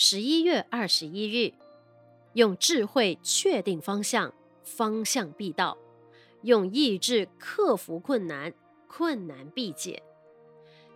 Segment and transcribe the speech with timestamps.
[0.00, 1.54] 十一月二十一日，
[2.34, 4.32] 用智慧确定方向，
[4.62, 5.76] 方向必到；
[6.42, 8.54] 用意志克服困难，
[8.86, 10.04] 困难必解。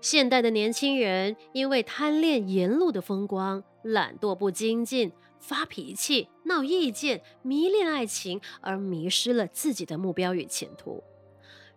[0.00, 5.10] 现代的年轻人因为贪恋沿路的风光，懒惰不精进，
[5.40, 11.02] 发脾气、闹意见、迷恋爱情，而迷失了自己的目标与前途。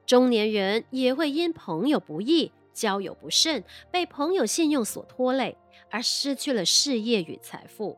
[0.05, 2.51] 中年人也会因朋友不义。
[2.75, 5.57] 交友不慎，被朋友信用所拖累，
[5.89, 7.97] 而失去了事业与财富。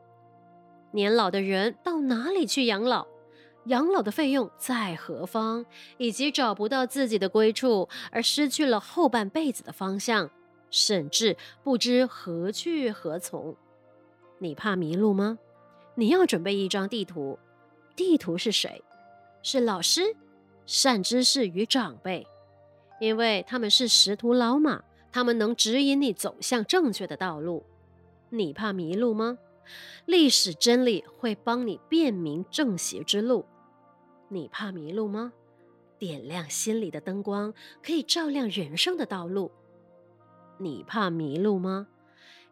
[0.91, 3.05] 年老的人到哪里去养老？
[3.65, 5.65] 养老的费用在何方？
[5.97, 10.29] 以及找不到自己的归处，而失去了后半辈子的方向，
[10.71, 13.57] 甚至不知何去何从。
[14.37, 15.37] 你怕迷路吗？
[15.95, 17.37] 你要准备一张地图。
[17.95, 18.83] 地图是谁？
[19.41, 20.15] 是老师、
[20.65, 22.25] 善知识与长辈。
[22.99, 27.63] 因为他们是识途老马，他们能指引你走向正确的道路。
[28.29, 29.37] 你怕迷路吗？
[30.05, 33.45] 历史真理会帮你辨明正邪之路。
[34.29, 35.33] 你怕迷路吗？
[35.99, 39.51] 点亮心里的灯光，可以照亮人生的道路。
[40.57, 41.87] 你怕迷路吗？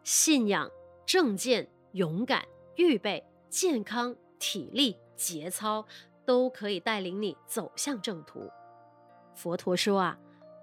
[0.02, 0.70] 信仰、
[1.04, 5.84] 正见、勇敢、预备、健康、体力、节操，
[6.24, 8.50] 都可以带领你走向正途。
[9.34, 10.18] 佛陀说啊。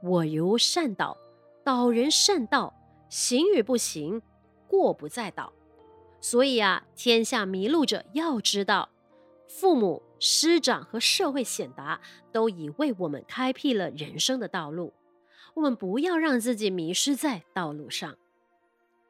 [0.05, 1.17] 我由善导，
[1.63, 2.73] 导人善道，
[3.07, 4.21] 行与不行，
[4.67, 5.53] 过不在导。
[6.19, 8.89] 所以啊，天下迷路者要知道，
[9.47, 12.01] 父母、师长和社会显达
[12.33, 14.91] 都已为我们开辟了人生的道路。
[15.53, 18.17] 我们不要让自己迷失在道路上。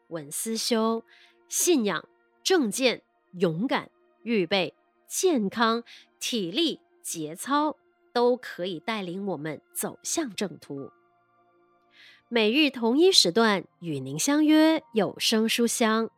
[0.09, 1.03] 闻思修，
[1.49, 2.07] 信仰、
[2.43, 3.89] 正见、勇敢、
[4.21, 4.75] 预备、
[5.07, 5.83] 健康、
[6.19, 7.77] 体力、节操。
[8.13, 10.91] 都可以带领我们走向正途。
[12.29, 16.09] 每日同一时段与您相约有声书香。